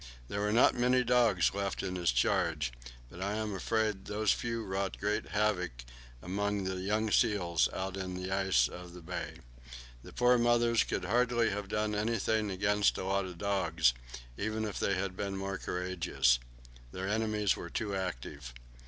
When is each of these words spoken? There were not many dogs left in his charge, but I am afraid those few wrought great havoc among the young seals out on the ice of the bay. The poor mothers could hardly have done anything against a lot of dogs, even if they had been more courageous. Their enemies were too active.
There 0.29 0.39
were 0.39 0.51
not 0.51 0.73
many 0.73 1.03
dogs 1.03 1.53
left 1.53 1.83
in 1.83 1.95
his 1.95 2.11
charge, 2.11 2.73
but 3.11 3.21
I 3.21 3.35
am 3.35 3.53
afraid 3.53 4.05
those 4.05 4.31
few 4.31 4.63
wrought 4.63 4.97
great 4.97 5.27
havoc 5.27 5.85
among 6.23 6.63
the 6.63 6.77
young 6.77 7.11
seals 7.11 7.69
out 7.71 7.95
on 7.99 8.15
the 8.15 8.31
ice 8.31 8.67
of 8.67 8.95
the 8.95 9.03
bay. 9.03 9.37
The 10.01 10.11
poor 10.11 10.39
mothers 10.39 10.83
could 10.83 11.05
hardly 11.05 11.51
have 11.51 11.67
done 11.67 11.93
anything 11.93 12.49
against 12.49 12.97
a 12.97 13.05
lot 13.05 13.25
of 13.25 13.37
dogs, 13.37 13.93
even 14.39 14.65
if 14.65 14.79
they 14.79 14.95
had 14.95 15.15
been 15.15 15.37
more 15.37 15.59
courageous. 15.59 16.39
Their 16.91 17.07
enemies 17.07 17.55
were 17.55 17.69
too 17.69 17.95
active. 17.95 18.55